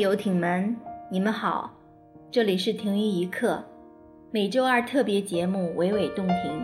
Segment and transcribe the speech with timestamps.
[0.00, 0.76] 游艇们，
[1.08, 1.70] 你们好，
[2.30, 3.62] 这里是停于一刻，
[4.30, 6.62] 每周二特别节目娓娓动听，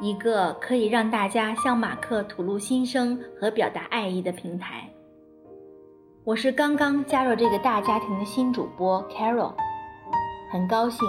[0.00, 4.88] 一个可以让大家向马克吐露心声和表达爱意的平台。
[6.24, 9.52] 我是刚刚加入这个大家庭的新主播 Carol，
[10.50, 11.00] 很高兴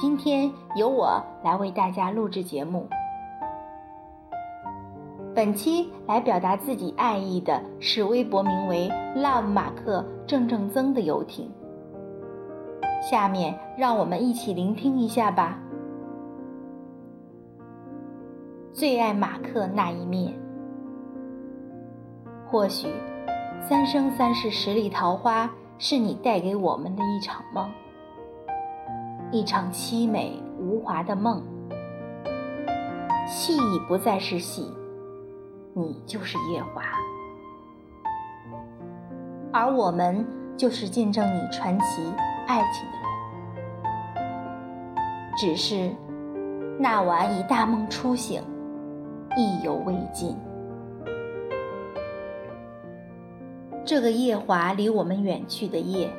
[0.00, 2.88] 今天由我来为大家录制节目。
[5.32, 11.48] 本期来表达自己爱意的是微博名为 “love 马克正正增”的游艇。
[13.00, 15.58] 下面让我们一起聆听一下吧。
[18.72, 20.34] 最爱马克那一面，
[22.50, 22.88] 或许
[23.68, 27.70] 三生三世十里桃花是你带给我们的一场梦，
[29.30, 31.40] 一场凄美无华的梦。
[33.28, 34.74] 戏已不再是戏。
[35.72, 36.82] 你就是夜华，
[39.52, 40.26] 而我们
[40.56, 42.02] 就是见证你传奇
[42.48, 43.10] 爱情的人。
[45.36, 45.94] 只是
[46.78, 48.42] 那晚已大梦初醒，
[49.36, 50.36] 意犹未尽。
[53.84, 56.10] 这个夜华离我们远去的夜，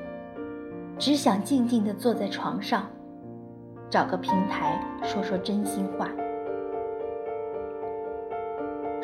[0.97, 2.85] 只想静静地坐在床上，
[3.89, 6.09] 找个平台说说真心话。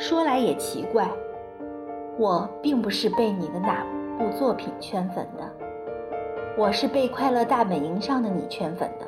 [0.08, 1.06] 说来也奇怪，
[2.18, 3.86] 我并不是被你的哪
[4.18, 5.44] 部作品圈粉的，
[6.58, 9.06] 我是被《快乐大本营》上的你圈粉的。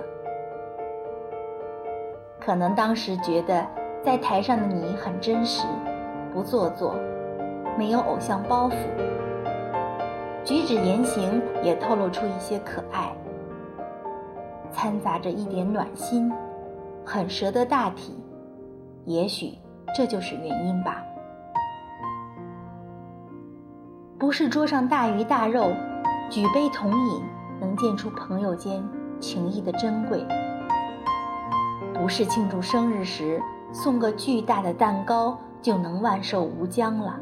[2.37, 3.65] 可能当时觉得
[4.03, 5.65] 在台上的你很真实，
[6.33, 6.93] 不做作，
[7.77, 8.73] 没有偶像包袱，
[10.43, 13.15] 举止言行也透露出一些可爱，
[14.69, 16.29] 掺杂着一点暖心，
[17.05, 18.21] 很舍得大体，
[19.05, 19.53] 也许。
[19.95, 21.03] 这就是原因吧。
[24.17, 25.73] 不是桌上大鱼大肉，
[26.29, 27.23] 举杯同饮
[27.59, 28.83] 能见出朋友间
[29.19, 30.19] 情谊的珍贵；
[31.93, 33.41] 不是庆祝生日时
[33.71, 37.13] 送个巨大的蛋糕就能万寿无疆了；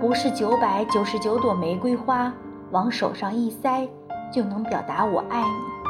[0.00, 2.32] 不是九百九十九朵玫瑰花
[2.70, 3.88] 往手上一塞
[4.30, 5.89] 就能表达我爱你。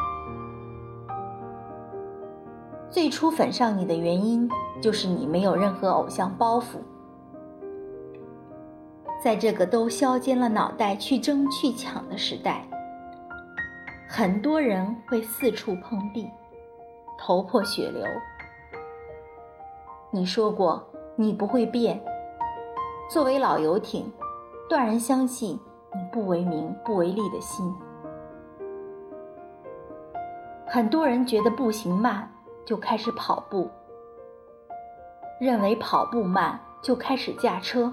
[2.90, 4.50] 最初粉上你的原因，
[4.82, 6.78] 就是你没有任何偶像包袱。
[9.22, 12.66] 在这个都削尖了脑袋去争去抢的时代，
[14.08, 16.28] 很多人会四处碰壁，
[17.16, 18.04] 头破血流。
[20.10, 20.84] 你说过
[21.14, 22.02] 你不会变，
[23.08, 24.12] 作为老游艇，
[24.68, 25.50] 断然相信
[25.94, 27.72] 你不为名不为利的心。
[30.66, 32.28] 很多人觉得步行慢。
[32.70, 33.68] 就开始跑步，
[35.40, 37.92] 认为跑步慢就开始驾车，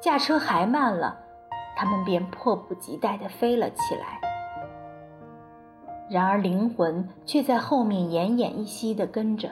[0.00, 1.14] 驾车还慢了，
[1.76, 4.18] 他们便迫不及待地飞了起来。
[6.08, 9.50] 然而灵魂却在后面奄奄一息地跟着。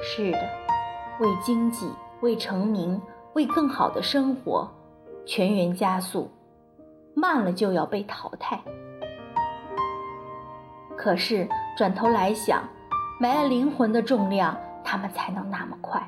[0.00, 0.48] 是的，
[1.18, 1.90] 为经济、
[2.20, 3.02] 为成名、
[3.34, 4.70] 为更好的生活，
[5.26, 6.30] 全员加速，
[7.16, 8.62] 慢了就要被淘汰。
[10.96, 11.46] 可是
[11.76, 12.62] 转头来想，
[13.20, 16.02] 没了灵魂的重量，他们才能那么快。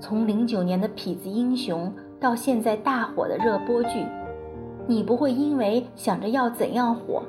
[0.00, 4.04] 从零九年的《痞子英雄》到现在大火的热播剧，
[4.86, 7.22] 你不会因为想着要怎样火、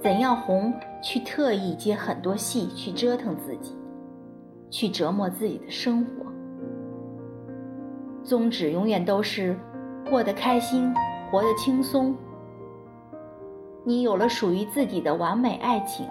[0.00, 3.76] 怎样红，去特意接很多戏去折腾自己，
[4.70, 6.26] 去折磨自己的生活。
[8.22, 9.58] 宗旨永远都是
[10.08, 10.94] 过得开心，
[11.30, 12.14] 活得轻松。
[13.90, 16.06] 你有了属于自己的完美爱情，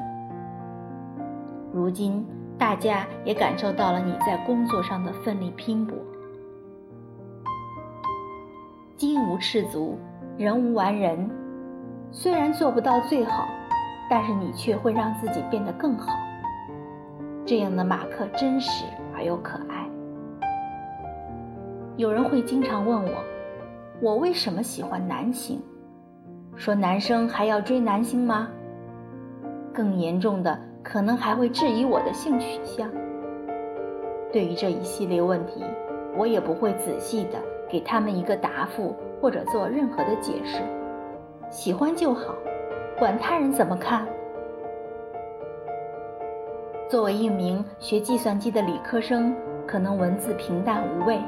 [1.72, 5.98] 如今大家也感受到了你在工作上的奋力拼搏。
[8.98, 9.98] 金无赤足，
[10.38, 11.32] 人无完人。
[12.12, 13.48] 虽然做不到最好，
[14.10, 16.14] 但是你却会让自己变得更好。
[17.46, 18.84] 这样的马克真实
[19.16, 19.90] 而又可爱。
[21.96, 23.24] 有人会经常问我，
[24.02, 25.62] 我为什么喜欢男性？
[26.60, 28.50] 说男生还要追男星吗？
[29.74, 32.92] 更严重的，可能还会质疑我的性取向。
[34.30, 35.64] 对于这一系列问题，
[36.18, 37.40] 我也不会仔细的
[37.70, 40.62] 给他们一个答复，或者做任何的解释。
[41.50, 42.36] 喜欢就好，
[42.98, 44.06] 管他人怎么看。
[46.90, 49.34] 作为一名学计算机的理科生，
[49.66, 51.22] 可能文字平淡无味，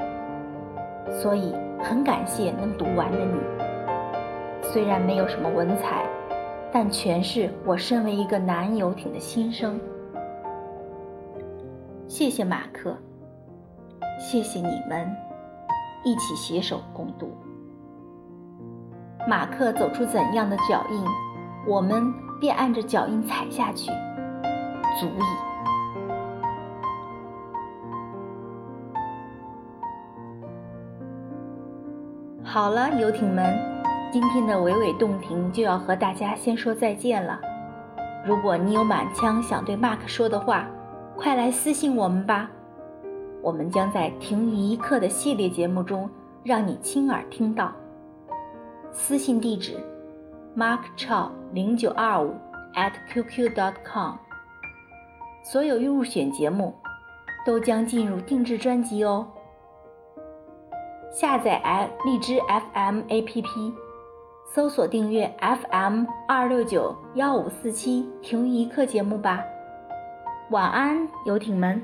[1.10, 3.71] 所以很感谢能读完的你。
[4.62, 6.06] 虽然没有什么文采，
[6.72, 9.80] 但全是我身为一个男游艇的心声。
[12.08, 12.96] 谢谢马克，
[14.20, 15.10] 谢谢你们，
[16.04, 17.32] 一起携手共度。
[19.28, 21.04] 马克走出怎样的脚印，
[21.68, 23.92] 我们便按着脚印踩下去，
[25.00, 25.24] 足矣。
[32.44, 33.46] 好了，游艇们，
[34.12, 37.40] 今天的娓娓动听就要和大家先说再见了。
[38.26, 40.68] 如果你有满腔想对 Mark 说的话，
[41.16, 42.52] 快来私信我们吧。
[43.42, 46.10] 我们将在“停于一刻”的系列节目中
[46.44, 47.72] 让你亲耳听到。
[48.92, 49.78] 私信地址
[50.58, 52.36] ：markchow 零九二五
[52.76, 54.16] @qq.com。
[55.42, 56.76] 所有入选节目
[57.46, 59.26] 都将进入定制专辑哦。
[61.12, 62.40] 下载 i 荔枝
[62.76, 63.74] FM APP，
[64.54, 69.42] 搜索订阅 FM 二六九幺五四七停一刻节目吧。
[70.50, 71.82] 晚安，游艇们。